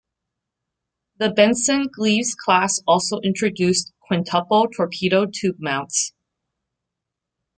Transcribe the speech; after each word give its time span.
The 1.17 1.29
"Benson"-"Gleaves" 1.29 2.33
class 2.35 2.81
also 2.87 3.19
introduced 3.19 3.93
quintuple 4.01 4.67
torpedo 4.75 5.27
tube 5.31 5.57
mounts. 5.59 6.13